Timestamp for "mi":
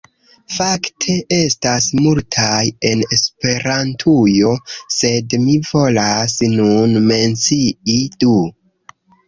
5.45-5.61